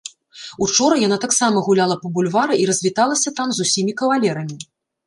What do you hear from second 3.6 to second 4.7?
з усімі кавалерамі.